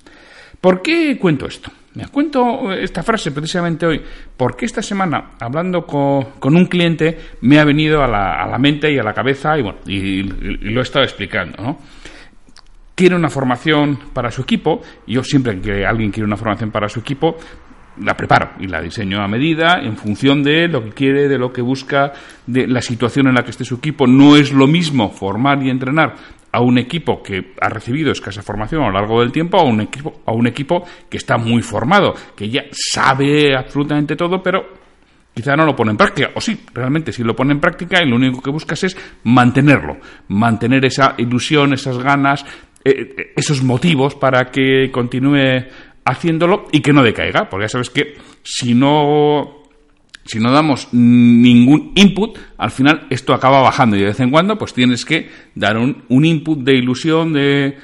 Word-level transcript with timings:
¿Por 0.60 0.82
qué 0.82 1.18
cuento 1.20 1.46
esto? 1.46 1.72
Me 1.94 2.08
cuento 2.08 2.72
esta 2.74 3.04
frase 3.04 3.32
precisamente 3.32 3.86
hoy 3.86 4.02
porque 4.38 4.66
esta 4.66 4.82
semana, 4.82 5.32
hablando 5.40 5.86
con, 5.86 6.56
un 6.56 6.66
cliente, 6.66 7.18
me 7.42 7.60
ha 7.60 7.64
venido 7.64 8.04
a 8.04 8.08
la, 8.08 8.44
a 8.44 8.48
la, 8.48 8.58
mente 8.58 8.92
y 8.92 8.98
a 8.98 9.04
la 9.04 9.14
cabeza 9.14 9.58
y, 9.58 9.62
bueno, 9.62 9.80
y 9.86 10.24
lo 10.24 10.82
he 10.82 10.84
estado 10.84 11.06
explicando, 11.06 11.62
¿no? 11.62 11.80
Quiere 13.00 13.16
una 13.16 13.30
formación 13.30 13.98
para 14.12 14.30
su 14.30 14.42
equipo, 14.42 14.82
yo 15.08 15.24
siempre 15.24 15.62
que 15.62 15.86
alguien 15.86 16.12
quiere 16.12 16.26
una 16.26 16.36
formación 16.36 16.70
para 16.70 16.90
su 16.90 17.00
equipo, 17.00 17.38
la 18.04 18.14
preparo 18.14 18.50
y 18.60 18.68
la 18.68 18.82
diseño 18.82 19.22
a 19.22 19.28
medida 19.30 19.80
en 19.82 19.96
función 19.96 20.44
de 20.44 20.68
lo 20.68 20.84
que 20.84 20.90
quiere, 20.90 21.30
de 21.30 21.38
lo 21.38 21.54
que 21.54 21.62
busca, 21.62 22.12
de 22.46 22.68
la 22.68 22.82
situación 22.82 23.28
en 23.28 23.36
la 23.36 23.44
que 23.46 23.52
esté 23.52 23.64
su 23.64 23.76
equipo. 23.76 24.06
No 24.06 24.36
es 24.36 24.52
lo 24.52 24.68
mismo 24.68 25.12
formar 25.12 25.64
y 25.64 25.70
entrenar 25.70 26.14
a 26.52 26.60
un 26.60 26.78
equipo 26.78 27.24
que 27.24 27.54
ha 27.62 27.70
recibido 27.70 28.12
escasa 28.12 28.42
formación 28.42 28.82
a 28.82 28.88
lo 28.88 28.92
largo 28.92 29.22
del 29.22 29.32
tiempo 29.32 29.58
a 29.58 29.64
un 29.64 29.80
equipo 29.80 30.22
a 30.26 30.34
un 30.34 30.48
equipo 30.48 30.84
que 31.10 31.16
está 31.16 31.38
muy 31.38 31.62
formado, 31.62 32.14
que 32.36 32.50
ya 32.50 32.66
sabe 32.70 33.56
absolutamente 33.56 34.18
todo, 34.18 34.44
pero 34.44 34.80
quizá 35.34 35.56
no 35.56 35.66
lo 35.66 35.74
pone 35.74 35.92
en 35.92 35.98
práctica. 35.98 36.32
O 36.36 36.42
sí, 36.42 36.60
realmente 36.74 37.14
sí 37.14 37.24
lo 37.24 37.36
pone 37.36 37.54
en 37.54 37.62
práctica 37.62 38.04
y 38.04 38.10
lo 38.10 38.18
único 38.18 38.42
que 38.42 38.52
buscas 38.52 38.84
es 38.84 38.98
mantenerlo, 39.24 39.98
mantener 40.28 40.84
esa 40.86 41.16
ilusión, 41.18 41.74
esas 41.74 41.98
ganas, 41.98 42.46
eh, 42.84 43.34
esos 43.36 43.64
motivos 43.64 44.16
para 44.16 44.52
que 44.52 44.90
continúe 44.92 45.66
haciéndolo 46.06 46.66
y 46.72 46.82
que 46.82 46.94
no 46.94 47.04
decaiga, 47.04 47.50
porque 47.50 47.66
ya 47.66 47.70
sabes 47.70 47.90
que 47.90 48.16
si 48.44 48.74
no 48.74 49.60
si 50.26 50.40
no 50.40 50.52
damos 50.52 50.90
ningún 50.92 51.92
input, 51.96 52.38
al 52.58 52.70
final 52.70 53.08
esto 53.10 53.34
acaba 53.34 53.62
bajando 53.62 53.96
y 53.96 54.02
de 54.02 54.06
vez 54.08 54.20
en 54.20 54.30
cuando 54.30 54.58
pues 54.60 54.74
tienes 54.74 55.04
que 55.04 55.28
dar 55.56 55.76
un, 55.76 56.04
un 56.08 56.24
input 56.24 56.60
de 56.60 56.76
ilusión, 56.76 57.34
de, 57.34 57.78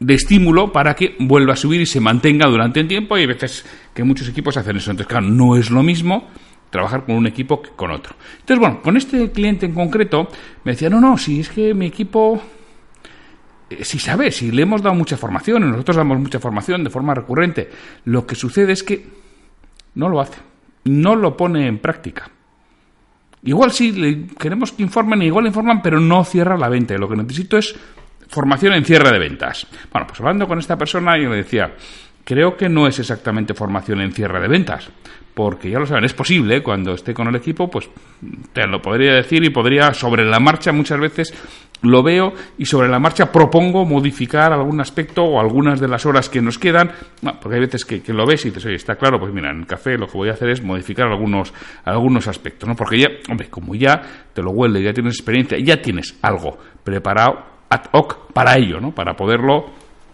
de 0.00 0.14
estímulo 0.14 0.72
para 0.72 0.94
que 0.94 1.14
vuelva 1.18 1.52
a 1.52 1.56
subir 1.56 1.82
y 1.82 1.86
se 1.86 2.00
mantenga 2.00 2.48
durante 2.48 2.80
el 2.80 2.88
tiempo 2.88 3.16
y 3.16 3.20
hay 3.20 3.26
veces 3.26 3.66
que 3.94 4.02
muchos 4.02 4.28
equipos 4.28 4.56
hacen 4.56 4.76
eso. 4.76 4.90
Entonces, 4.90 5.08
claro, 5.08 5.26
no 5.28 5.56
es 5.56 5.70
lo 5.70 5.82
mismo 5.82 6.28
trabajar 6.70 7.04
con 7.04 7.16
un 7.16 7.26
equipo 7.26 7.60
que 7.60 7.70
con 7.70 7.90
otro. 7.90 8.14
Entonces, 8.40 8.58
bueno, 8.60 8.80
con 8.82 8.96
este 8.96 9.30
cliente 9.30 9.66
en 9.66 9.74
concreto 9.74 10.28
me 10.64 10.72
decía, 10.72 10.88
no, 10.88 11.00
no, 11.00 11.18
si 11.18 11.40
es 11.40 11.48
que 11.50 11.74
mi 11.74 11.86
equipo 11.86 12.36
eh, 12.36 12.57
si 13.82 13.98
sabe, 13.98 14.30
si 14.30 14.50
le 14.50 14.62
hemos 14.62 14.82
dado 14.82 14.94
mucha 14.94 15.16
formación, 15.16 15.70
nosotros 15.70 15.96
damos 15.96 16.18
mucha 16.18 16.40
formación 16.40 16.84
de 16.84 16.90
forma 16.90 17.14
recurrente, 17.14 17.70
lo 18.04 18.26
que 18.26 18.34
sucede 18.34 18.72
es 18.72 18.82
que 18.82 19.06
no 19.94 20.08
lo 20.08 20.20
hace, 20.20 20.38
no 20.84 21.16
lo 21.16 21.36
pone 21.36 21.66
en 21.66 21.78
práctica. 21.78 22.30
Igual 23.42 23.70
sí, 23.70 23.92
le 23.92 24.26
queremos 24.38 24.72
que 24.72 24.82
informen, 24.82 25.22
igual 25.22 25.46
informan, 25.46 25.80
pero 25.80 26.00
no 26.00 26.24
cierra 26.24 26.56
la 26.56 26.68
venta. 26.68 26.96
Lo 26.98 27.08
que 27.08 27.16
necesito 27.16 27.56
es 27.56 27.74
formación 28.28 28.74
en 28.74 28.84
cierre 28.84 29.12
de 29.12 29.18
ventas. 29.18 29.66
Bueno, 29.92 30.06
pues 30.06 30.20
hablando 30.20 30.46
con 30.46 30.58
esta 30.58 30.76
persona, 30.76 31.16
yo 31.16 31.30
le 31.30 31.36
decía, 31.36 31.72
creo 32.24 32.56
que 32.56 32.68
no 32.68 32.86
es 32.86 32.98
exactamente 32.98 33.54
formación 33.54 34.00
en 34.00 34.12
cierre 34.12 34.40
de 34.40 34.48
ventas, 34.48 34.90
porque 35.34 35.70
ya 35.70 35.78
lo 35.78 35.86
saben, 35.86 36.04
es 36.04 36.14
posible, 36.14 36.62
cuando 36.62 36.92
esté 36.92 37.14
con 37.14 37.28
el 37.28 37.36
equipo, 37.36 37.70
pues 37.70 37.88
te 38.52 38.66
lo 38.66 38.82
podría 38.82 39.14
decir 39.14 39.44
y 39.44 39.50
podría 39.50 39.94
sobre 39.94 40.24
la 40.24 40.40
marcha 40.40 40.72
muchas 40.72 40.98
veces 40.98 41.32
lo 41.82 42.02
veo 42.02 42.32
y 42.56 42.66
sobre 42.66 42.88
la 42.88 42.98
marcha 42.98 43.30
propongo 43.30 43.84
modificar 43.84 44.52
algún 44.52 44.80
aspecto 44.80 45.22
o 45.24 45.40
algunas 45.40 45.80
de 45.80 45.88
las 45.88 46.04
horas 46.06 46.28
que 46.28 46.40
nos 46.40 46.58
quedan, 46.58 46.90
porque 47.40 47.56
hay 47.56 47.60
veces 47.60 47.84
que, 47.84 48.02
lo 48.12 48.26
ves 48.26 48.44
y 48.44 48.48
dices, 48.48 48.66
oye, 48.66 48.74
está 48.74 48.96
claro, 48.96 49.18
pues 49.18 49.32
mira, 49.32 49.50
en 49.50 49.64
café 49.64 49.96
lo 49.96 50.06
que 50.06 50.18
voy 50.18 50.28
a 50.28 50.32
hacer 50.32 50.50
es 50.50 50.62
modificar 50.62 51.06
algunos, 51.06 51.52
algunos 51.84 52.26
aspectos, 52.26 52.68
¿no? 52.68 52.74
Porque 52.74 52.98
ya, 52.98 53.08
hombre, 53.30 53.48
como 53.48 53.74
ya 53.74 54.02
te 54.32 54.42
lo 54.42 54.50
huele, 54.50 54.82
ya 54.82 54.92
tienes 54.92 55.14
experiencia, 55.14 55.58
ya 55.58 55.80
tienes 55.80 56.18
algo 56.22 56.58
preparado 56.82 57.38
ad 57.70 57.82
hoc 57.92 58.32
para 58.32 58.56
ello, 58.56 58.80
¿no? 58.80 58.92
Para 58.92 59.14
poderlo 59.14 59.66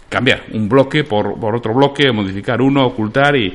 cambiar 0.09 0.45
un 0.53 0.69
bloque 0.69 1.05
por, 1.05 1.39
por 1.39 1.57
otro 1.57 1.73
bloque, 1.75 2.13
modificar 2.13 2.61
uno, 2.61 2.87
ocultar 2.87 3.37
y, 3.37 3.55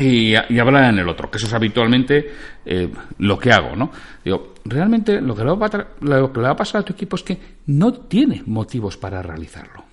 y, 0.00 0.34
hablar 0.34 0.92
en 0.92 0.98
el 0.98 1.08
otro, 1.08 1.30
que 1.30 1.38
eso 1.38 1.46
es 1.46 1.52
habitualmente 1.52 2.30
eh, 2.64 2.90
lo 3.18 3.38
que 3.38 3.52
hago, 3.52 3.76
¿no? 3.76 3.90
Digo, 4.24 4.54
realmente 4.64 5.20
lo 5.20 5.34
que, 5.34 5.44
le 5.44 5.52
va 5.52 5.66
a, 5.66 5.86
lo 6.00 6.32
que 6.32 6.40
le 6.40 6.46
va 6.46 6.52
a 6.52 6.56
pasar 6.56 6.80
a 6.80 6.84
tu 6.84 6.92
equipo 6.92 7.16
es 7.16 7.22
que 7.22 7.38
no 7.66 7.92
tiene 7.92 8.42
motivos 8.46 8.96
para 8.96 9.22
realizarlo. 9.22 9.84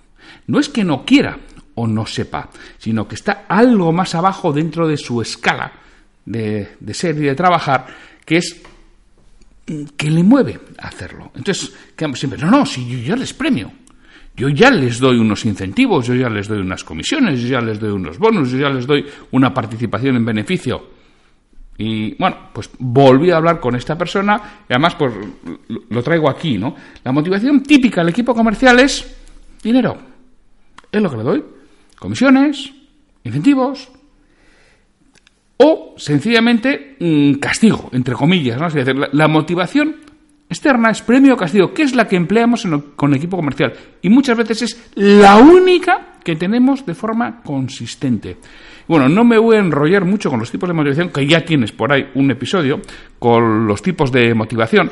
No 0.46 0.58
es 0.58 0.68
que 0.68 0.84
no 0.84 1.04
quiera 1.04 1.38
o 1.74 1.86
no 1.86 2.06
sepa, 2.06 2.48
sino 2.78 3.06
que 3.06 3.14
está 3.14 3.44
algo 3.48 3.92
más 3.92 4.14
abajo 4.14 4.52
dentro 4.52 4.88
de 4.88 4.96
su 4.96 5.22
escala 5.22 5.72
de, 6.24 6.76
de 6.80 6.94
ser 6.94 7.16
y 7.16 7.26
de 7.26 7.34
trabajar, 7.34 7.86
que 8.24 8.38
es 8.38 8.60
que 9.96 10.10
le 10.10 10.22
mueve 10.22 10.58
a 10.78 10.88
hacerlo. 10.88 11.30
Entonces, 11.34 11.72
quedamos 11.94 12.18
siempre, 12.18 12.40
no, 12.40 12.50
no, 12.50 12.64
si 12.64 13.02
yo 13.02 13.14
les 13.16 13.34
premio, 13.34 13.70
yo 14.38 14.48
ya 14.48 14.70
les 14.70 15.00
doy 15.00 15.18
unos 15.18 15.44
incentivos, 15.44 16.06
yo 16.06 16.14
ya 16.14 16.28
les 16.28 16.46
doy 16.46 16.60
unas 16.60 16.84
comisiones, 16.84 17.42
yo 17.42 17.48
ya 17.48 17.60
les 17.60 17.80
doy 17.80 17.90
unos 17.90 18.18
bonos, 18.18 18.52
yo 18.52 18.58
ya 18.58 18.70
les 18.70 18.86
doy 18.86 19.04
una 19.32 19.52
participación 19.52 20.14
en 20.14 20.24
beneficio. 20.24 20.90
Y 21.76 22.14
bueno, 22.14 22.36
pues 22.52 22.70
volví 22.78 23.32
a 23.32 23.38
hablar 23.38 23.58
con 23.58 23.74
esta 23.74 23.98
persona 23.98 24.40
y 24.68 24.72
además 24.72 24.94
pues 24.94 25.12
lo 25.90 26.02
traigo 26.04 26.30
aquí, 26.30 26.56
¿no? 26.56 26.74
La 27.02 27.10
motivación 27.10 27.64
típica 27.64 28.00
del 28.00 28.10
equipo 28.10 28.32
comercial 28.32 28.78
es 28.78 29.16
dinero. 29.60 29.98
Es 30.90 31.02
lo 31.02 31.10
que 31.10 31.16
le 31.16 31.22
doy. 31.24 31.44
Comisiones, 31.98 32.72
incentivos 33.24 33.90
o 35.56 35.94
sencillamente 35.96 36.96
mm, 37.00 37.34
castigo, 37.34 37.90
entre 37.92 38.14
comillas, 38.14 38.60
¿no? 38.60 38.68
Es 38.68 38.74
decir, 38.74 38.94
la 39.12 39.26
motivación 39.26 39.96
externa 40.48 40.90
es 40.90 41.02
premio 41.02 41.34
o 41.34 41.36
castigo, 41.36 41.72
que 41.72 41.82
es 41.82 41.94
la 41.94 42.06
que 42.06 42.16
empleamos 42.16 42.66
con 42.96 43.10
el 43.10 43.16
equipo 43.16 43.36
comercial. 43.36 43.72
Y 44.02 44.08
muchas 44.08 44.36
veces 44.36 44.62
es 44.62 44.90
la 44.94 45.36
única 45.36 46.16
que 46.24 46.36
tenemos 46.36 46.84
de 46.84 46.94
forma 46.94 47.42
consistente. 47.42 48.38
Bueno, 48.86 49.08
no 49.08 49.24
me 49.24 49.38
voy 49.38 49.56
a 49.56 49.60
enrollar 49.60 50.04
mucho 50.04 50.30
con 50.30 50.40
los 50.40 50.50
tipos 50.50 50.68
de 50.68 50.74
motivación, 50.74 51.10
que 51.10 51.26
ya 51.26 51.44
tienes 51.44 51.72
por 51.72 51.92
ahí 51.92 52.10
un 52.14 52.30
episodio 52.30 52.80
con 53.18 53.66
los 53.66 53.82
tipos 53.82 54.10
de 54.10 54.34
motivación, 54.34 54.90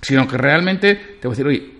sino 0.00 0.26
que 0.26 0.36
realmente 0.38 1.18
te 1.20 1.26
voy 1.26 1.34
a 1.34 1.36
decir, 1.36 1.46
oye, 1.46 1.72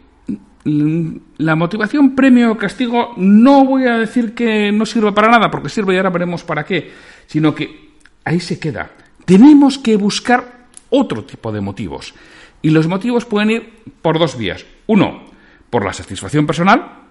la 1.39 1.57
motivación 1.57 2.15
premio 2.15 2.53
o 2.53 2.57
castigo 2.57 3.15
no 3.17 3.65
voy 3.65 3.87
a 3.87 3.99
decir 3.99 4.35
que 4.35 4.71
no 4.71 4.87
sirva 4.87 5.13
para 5.13 5.29
nada, 5.29 5.51
porque 5.51 5.69
sirve 5.69 5.95
y 5.95 5.97
ahora 5.97 6.11
veremos 6.11 6.45
para 6.45 6.65
qué, 6.65 6.91
sino 7.27 7.55
que 7.55 7.95
ahí 8.25 8.41
se 8.41 8.59
queda. 8.59 8.91
Tenemos 9.25 9.79
que 9.79 9.97
buscar 9.97 10.67
otro 10.91 11.25
tipo 11.25 11.51
de 11.51 11.61
motivos. 11.61 12.15
Y 12.63 12.71
los 12.71 12.87
motivos 12.87 13.25
pueden 13.25 13.51
ir 13.51 13.73
por 14.01 14.19
dos 14.19 14.39
vías. 14.39 14.65
Uno, 14.87 15.25
por 15.69 15.85
la 15.85 15.93
satisfacción 15.93 16.47
personal, 16.47 17.03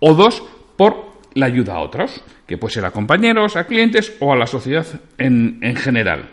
o 0.00 0.14
dos, 0.14 0.42
por 0.76 1.16
la 1.34 1.46
ayuda 1.46 1.74
a 1.74 1.80
otros, 1.80 2.22
que 2.46 2.56
puede 2.56 2.74
ser 2.74 2.84
a 2.84 2.90
compañeros, 2.90 3.56
a 3.56 3.64
clientes 3.64 4.16
o 4.20 4.32
a 4.32 4.36
la 4.36 4.46
sociedad 4.46 4.86
en, 5.18 5.60
general. 5.76 6.30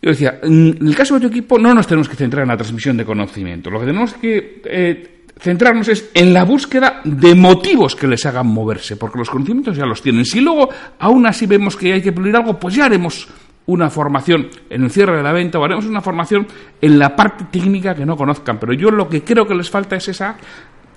Yo 0.00 0.10
decía, 0.10 0.40
en 0.42 0.78
el 0.80 0.96
caso 0.96 1.14
de 1.14 1.20
tu 1.20 1.26
equipo 1.28 1.58
no 1.58 1.72
nos 1.72 1.86
tenemos 1.86 2.08
que 2.08 2.16
centrar 2.16 2.42
en 2.42 2.48
la 2.48 2.56
transmisión 2.56 2.96
de 2.96 3.04
conocimiento, 3.04 3.70
lo 3.70 3.78
que 3.78 3.86
tenemos 3.86 4.14
que 4.14 4.62
eh, 4.64 5.24
centrarnos 5.38 5.88
es 5.88 6.10
en 6.14 6.32
la 6.32 6.44
búsqueda 6.44 7.00
de 7.04 7.34
motivos 7.34 7.94
que 7.94 8.08
les 8.08 8.26
hagan 8.26 8.48
moverse, 8.48 8.96
porque 8.96 9.18
los 9.18 9.30
conocimientos 9.30 9.76
ya 9.76 9.86
los 9.86 10.02
tienen. 10.02 10.24
Si 10.24 10.40
luego 10.40 10.68
aún 10.98 11.26
así 11.26 11.46
vemos 11.46 11.76
que 11.76 11.92
hay 11.92 12.02
que 12.02 12.12
pulir 12.12 12.34
algo, 12.34 12.58
pues 12.58 12.74
ya 12.74 12.86
haremos 12.86 13.28
una 13.66 13.90
formación 13.90 14.48
en 14.70 14.84
el 14.84 14.90
cierre 14.90 15.16
de 15.16 15.22
la 15.22 15.32
venta 15.32 15.58
o 15.58 15.64
haremos 15.64 15.86
una 15.86 16.00
formación 16.00 16.46
en 16.80 16.98
la 16.98 17.14
parte 17.14 17.44
técnica 17.50 17.94
que 17.94 18.06
no 18.06 18.16
conozcan. 18.16 18.58
Pero 18.58 18.72
yo 18.72 18.90
lo 18.90 19.08
que 19.08 19.22
creo 19.22 19.46
que 19.46 19.54
les 19.54 19.70
falta 19.70 19.96
es 19.96 20.08
esa, 20.08 20.36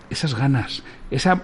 esas 0.10 0.36
ganas, 0.36 0.84
esa 1.12 1.44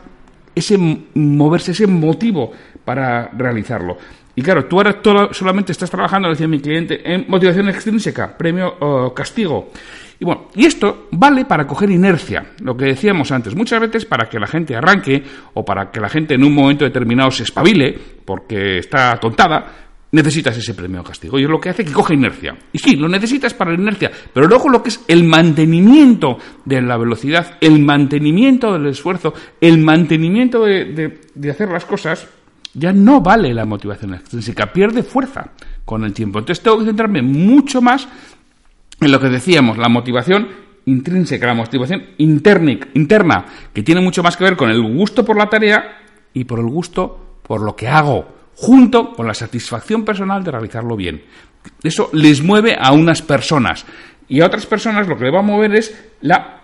ese 0.55 0.77
moverse, 1.13 1.71
ese 1.71 1.87
motivo 1.87 2.51
para 2.83 3.29
realizarlo. 3.29 3.97
Y 4.35 4.41
claro, 4.41 4.65
tú 4.65 4.77
ahora 4.77 4.99
solamente 5.31 5.71
estás 5.71 5.89
trabajando, 5.89 6.29
decía 6.29 6.47
mi 6.47 6.59
cliente, 6.59 7.01
en 7.13 7.25
motivación 7.27 7.69
extrínseca, 7.69 8.37
premio 8.37 8.75
o 8.79 9.13
castigo. 9.13 9.71
Y 10.19 10.25
bueno, 10.25 10.47
y 10.55 10.65
esto 10.65 11.07
vale 11.11 11.45
para 11.45 11.65
coger 11.65 11.89
inercia, 11.89 12.45
lo 12.61 12.77
que 12.77 12.85
decíamos 12.85 13.31
antes, 13.31 13.55
muchas 13.55 13.81
veces 13.81 14.05
para 14.05 14.29
que 14.29 14.39
la 14.39 14.47
gente 14.47 14.75
arranque 14.75 15.23
o 15.53 15.65
para 15.65 15.89
que 15.89 15.99
la 15.99 16.09
gente 16.09 16.35
en 16.35 16.43
un 16.43 16.53
momento 16.53 16.85
determinado 16.85 17.31
se 17.31 17.43
espabile 17.43 17.97
porque 18.23 18.77
está 18.77 19.19
tontada, 19.19 19.90
necesitas 20.11 20.57
ese 20.57 20.73
premio 20.73 21.03
castigo. 21.03 21.39
Y 21.39 21.43
es 21.43 21.49
lo 21.49 21.59
que 21.59 21.69
hace 21.69 21.85
que 21.85 21.91
coja 21.91 22.13
inercia. 22.13 22.57
Y 22.71 22.79
sí, 22.79 22.95
lo 22.95 23.07
necesitas 23.07 23.53
para 23.53 23.71
la 23.71 23.79
inercia, 23.79 24.11
pero 24.33 24.47
luego 24.47 24.69
lo 24.69 24.83
que 24.83 24.89
es 24.89 25.01
el 25.07 25.23
mantenimiento 25.23 26.37
de 26.65 26.81
la 26.81 26.97
velocidad, 26.97 27.57
el 27.61 27.79
mantenimiento 27.79 28.73
del 28.73 28.87
esfuerzo, 28.87 29.33
el 29.59 29.79
mantenimiento 29.79 30.65
de, 30.65 31.19
hacer 31.49 31.69
las 31.69 31.85
cosas, 31.85 32.27
ya 32.73 32.93
no 32.93 33.21
vale 33.21 33.53
la 33.53 33.65
motivación 33.65 34.13
extrínseca, 34.13 34.71
pierde 34.71 35.03
fuerza 35.03 35.51
con 35.85 36.03
el 36.03 36.13
tiempo. 36.13 36.39
Entonces 36.39 36.63
tengo 36.63 36.79
que 36.79 36.85
centrarme 36.85 37.21
mucho 37.21 37.81
más 37.81 38.07
en 38.99 39.11
lo 39.11 39.19
que 39.19 39.29
decíamos, 39.29 39.77
la 39.77 39.89
motivación 39.89 40.47
intrínseca, 40.85 41.47
la 41.47 41.53
motivación 41.53 42.03
interna, 42.17 43.45
que 43.73 43.83
tiene 43.83 44.01
mucho 44.01 44.23
más 44.23 44.37
que 44.37 44.43
ver 44.43 44.55
con 44.55 44.69
el 44.69 44.81
gusto 44.81 45.25
por 45.25 45.37
la 45.37 45.49
tarea 45.49 45.97
y 46.33 46.43
por 46.43 46.59
el 46.59 46.67
gusto 46.67 47.39
por 47.43 47.61
lo 47.61 47.75
que 47.75 47.87
hago 47.87 48.40
junto 48.61 49.13
con 49.13 49.25
la 49.25 49.33
satisfacción 49.33 50.05
personal 50.05 50.43
de 50.43 50.51
realizarlo 50.51 50.95
bien. 50.95 51.23
Eso 51.81 52.11
les 52.13 52.43
mueve 52.43 52.77
a 52.79 52.91
unas 52.91 53.23
personas 53.23 53.85
y 54.29 54.39
a 54.39 54.45
otras 54.45 54.67
personas 54.67 55.07
lo 55.07 55.17
que 55.17 55.25
le 55.25 55.31
va 55.31 55.39
a 55.39 55.43
mover 55.43 55.73
es 55.73 56.11
la 56.21 56.61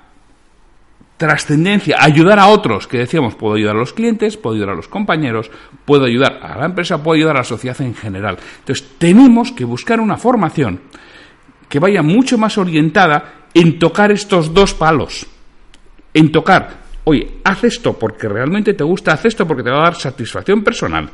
trascendencia, 1.18 1.98
ayudar 2.00 2.38
a 2.38 2.50
otros, 2.50 2.86
que 2.86 3.00
decíamos, 3.00 3.34
puedo 3.34 3.56
ayudar 3.56 3.76
a 3.76 3.80
los 3.80 3.94
clientes, 3.94 4.38
puedo 4.38 4.56
ayudar 4.56 4.74
a 4.74 4.78
los 4.78 4.88
compañeros, 4.88 5.50
puedo 5.86 6.06
ayudar 6.06 6.40
a 6.44 6.56
la 6.60 6.68
empresa, 6.68 7.02
puedo 7.02 7.18
ayudar 7.18 7.36
a 7.36 7.40
la 7.40 7.44
sociedad 7.44 7.82
en 7.82 7.96
general. 7.96 8.38
Entonces, 8.60 8.88
tenemos 9.00 9.52
que 9.52 9.66
buscar 9.66 10.00
una 10.00 10.18
formación 10.18 10.82
que 11.68 11.80
vaya 11.80 12.04
mucho 12.04 12.38
más 12.38 12.60
orientada 12.60 13.48
en 13.56 13.80
tocar 13.80 14.12
estos 14.12 14.54
dos 14.54 14.76
palos, 14.76 15.26
en 16.14 16.32
tocar, 16.32 16.82
oye, 17.06 17.40
haz 17.44 17.64
esto 17.64 17.98
porque 17.98 18.30
realmente 18.30 18.76
te 18.76 18.84
gusta, 18.84 19.14
haz 19.14 19.26
esto 19.26 19.48
porque 19.48 19.64
te 19.64 19.72
va 19.72 19.80
a 19.80 19.86
dar 19.86 19.96
satisfacción 19.96 20.64
personal, 20.64 21.10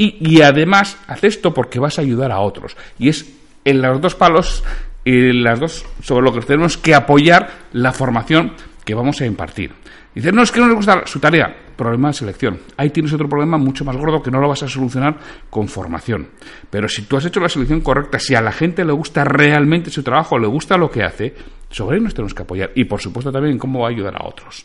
y, 0.00 0.42
además, 0.42 0.96
haz 1.08 1.24
esto 1.24 1.52
porque 1.52 1.80
vas 1.80 1.98
a 1.98 2.02
ayudar 2.02 2.30
a 2.30 2.38
otros. 2.38 2.76
Y 3.00 3.08
es 3.08 3.34
en 3.64 3.82
los 3.82 4.00
dos 4.00 4.14
palos, 4.14 4.62
en 5.04 5.42
las 5.42 5.58
dos, 5.58 5.84
sobre 6.02 6.24
lo 6.24 6.32
que 6.32 6.46
tenemos 6.46 6.78
que 6.78 6.94
apoyar 6.94 7.50
la 7.72 7.92
formación 7.92 8.52
que 8.84 8.94
vamos 8.94 9.20
a 9.20 9.26
impartir. 9.26 9.72
Dice, 10.14 10.30
no, 10.30 10.42
es 10.42 10.52
que 10.52 10.60
no 10.60 10.68
le 10.68 10.74
gusta 10.74 11.02
su 11.04 11.18
tarea. 11.18 11.52
Problema 11.76 12.08
de 12.08 12.14
selección. 12.14 12.60
Ahí 12.76 12.90
tienes 12.90 13.12
otro 13.12 13.28
problema 13.28 13.58
mucho 13.58 13.84
más 13.84 13.96
gordo 13.96 14.22
que 14.22 14.30
no 14.30 14.40
lo 14.40 14.48
vas 14.48 14.62
a 14.62 14.68
solucionar 14.68 15.16
con 15.50 15.66
formación. 15.66 16.28
Pero 16.70 16.88
si 16.88 17.02
tú 17.02 17.16
has 17.16 17.24
hecho 17.24 17.40
la 17.40 17.48
selección 17.48 17.80
correcta, 17.80 18.20
si 18.20 18.36
a 18.36 18.40
la 18.40 18.52
gente 18.52 18.84
le 18.84 18.92
gusta 18.92 19.24
realmente 19.24 19.90
su 19.90 20.04
trabajo, 20.04 20.38
le 20.38 20.46
gusta 20.46 20.76
lo 20.76 20.90
que 20.90 21.02
hace, 21.02 21.34
sobre 21.70 21.96
él 21.96 22.04
nos 22.04 22.14
tenemos 22.14 22.34
que 22.34 22.42
apoyar. 22.42 22.70
Y 22.76 22.84
por 22.84 23.00
supuesto 23.00 23.32
también 23.32 23.54
en 23.54 23.58
cómo 23.58 23.80
va 23.80 23.88
a 23.88 23.90
ayudar 23.90 24.14
a 24.16 24.26
otros. 24.26 24.64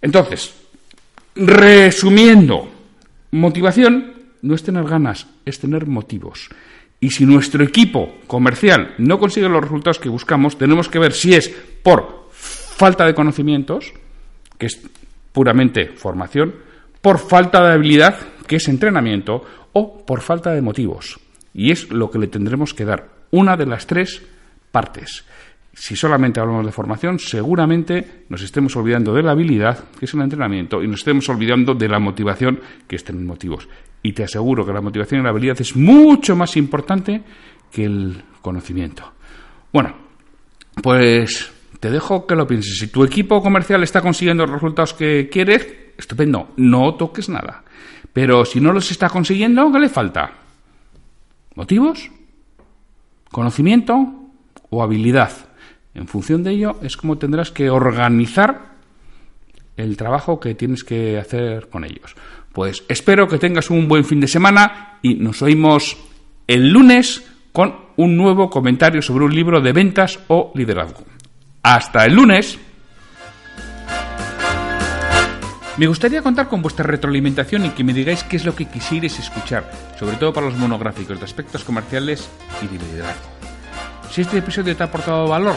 Entonces, 0.00 0.54
resumiendo, 1.34 2.68
Motivación 3.32 4.12
no 4.42 4.54
es 4.54 4.62
tener 4.62 4.84
ganas, 4.84 5.26
es 5.46 5.58
tener 5.58 5.86
motivos. 5.86 6.50
Y 7.00 7.10
si 7.10 7.24
nuestro 7.24 7.64
equipo 7.64 8.18
comercial 8.26 8.94
no 8.98 9.18
consigue 9.18 9.48
los 9.48 9.62
resultados 9.62 9.98
que 9.98 10.10
buscamos, 10.10 10.58
tenemos 10.58 10.88
que 10.88 10.98
ver 10.98 11.14
si 11.14 11.34
es 11.34 11.48
por 11.82 12.28
falta 12.30 13.06
de 13.06 13.14
conocimientos, 13.14 13.94
que 14.58 14.66
es 14.66 14.80
puramente 15.32 15.86
formación, 15.88 16.54
por 17.00 17.18
falta 17.18 17.66
de 17.66 17.72
habilidad, 17.72 18.18
que 18.46 18.56
es 18.56 18.68
entrenamiento, 18.68 19.42
o 19.72 20.04
por 20.04 20.20
falta 20.20 20.52
de 20.52 20.60
motivos. 20.60 21.18
Y 21.54 21.72
es 21.72 21.90
lo 21.90 22.10
que 22.10 22.18
le 22.18 22.26
tendremos 22.26 22.74
que 22.74 22.84
dar, 22.84 23.08
una 23.30 23.56
de 23.56 23.66
las 23.66 23.86
tres 23.86 24.22
partes 24.70 25.24
si 25.74 25.96
solamente 25.96 26.40
hablamos 26.40 26.66
de 26.66 26.72
formación, 26.72 27.18
seguramente 27.18 28.24
nos 28.28 28.42
estemos 28.42 28.76
olvidando 28.76 29.14
de 29.14 29.22
la 29.22 29.32
habilidad, 29.32 29.84
que 29.98 30.04
es 30.04 30.14
el 30.14 30.20
entrenamiento, 30.20 30.82
y 30.82 30.88
nos 30.88 31.00
estemos 31.00 31.28
olvidando 31.28 31.74
de 31.74 31.88
la 31.88 31.98
motivación, 31.98 32.60
que 32.86 32.96
es 32.96 33.04
tener 33.04 33.22
motivos. 33.22 33.68
Y 34.02 34.12
te 34.12 34.24
aseguro 34.24 34.66
que 34.66 34.72
la 34.72 34.80
motivación 34.80 35.20
y 35.20 35.24
la 35.24 35.30
habilidad 35.30 35.60
es 35.60 35.74
mucho 35.76 36.36
más 36.36 36.56
importante 36.56 37.22
que 37.70 37.84
el 37.84 38.22
conocimiento. 38.42 39.12
Bueno, 39.72 39.94
pues 40.82 41.50
te 41.80 41.90
dejo 41.90 42.26
que 42.26 42.34
lo 42.34 42.46
pienses. 42.46 42.78
Si 42.78 42.88
tu 42.88 43.04
equipo 43.04 43.42
comercial 43.42 43.82
está 43.82 44.02
consiguiendo 44.02 44.44
los 44.44 44.54
resultados 44.54 44.92
que 44.94 45.28
quieres, 45.30 45.66
estupendo, 45.96 46.50
no 46.56 46.94
toques 46.96 47.28
nada. 47.28 47.64
Pero 48.12 48.44
si 48.44 48.60
no 48.60 48.72
los 48.72 48.90
está 48.90 49.08
consiguiendo, 49.08 49.72
¿qué 49.72 49.78
le 49.78 49.88
falta? 49.88 50.32
¿Motivos? 51.54 52.10
¿Conocimiento? 53.30 53.96
¿O 54.68 54.82
habilidad? 54.82 55.32
En 55.94 56.08
función 56.08 56.42
de 56.42 56.52
ello 56.52 56.78
es 56.82 56.96
como 56.96 57.18
tendrás 57.18 57.50
que 57.50 57.70
organizar 57.70 58.72
el 59.76 59.96
trabajo 59.96 60.40
que 60.40 60.54
tienes 60.54 60.84
que 60.84 61.18
hacer 61.18 61.68
con 61.68 61.84
ellos. 61.84 62.14
Pues 62.52 62.84
espero 62.88 63.28
que 63.28 63.38
tengas 63.38 63.70
un 63.70 63.88
buen 63.88 64.04
fin 64.04 64.20
de 64.20 64.28
semana 64.28 64.98
y 65.02 65.14
nos 65.14 65.42
oímos 65.42 65.96
el 66.46 66.70
lunes 66.70 67.24
con 67.52 67.74
un 67.96 68.16
nuevo 68.16 68.48
comentario 68.50 69.02
sobre 69.02 69.24
un 69.24 69.34
libro 69.34 69.60
de 69.60 69.72
ventas 69.72 70.18
o 70.28 70.52
liderazgo. 70.54 71.04
Hasta 71.62 72.04
el 72.04 72.14
lunes. 72.14 72.58
Me 75.78 75.86
gustaría 75.86 76.22
contar 76.22 76.48
con 76.48 76.60
vuestra 76.60 76.84
retroalimentación 76.84 77.64
y 77.64 77.70
que 77.70 77.84
me 77.84 77.94
digáis 77.94 78.24
qué 78.24 78.36
es 78.36 78.44
lo 78.44 78.54
que 78.54 78.66
quisierais 78.66 79.18
escuchar, 79.18 79.70
sobre 79.98 80.16
todo 80.16 80.32
para 80.32 80.46
los 80.46 80.58
monográficos 80.58 81.18
de 81.18 81.24
aspectos 81.24 81.64
comerciales 81.64 82.28
y 82.60 82.66
de 82.66 82.84
liderazgo. 82.84 83.30
Si 84.10 84.20
este 84.20 84.38
episodio 84.38 84.76
te 84.76 84.82
ha 84.82 84.86
aportado 84.86 85.26
valor, 85.26 85.56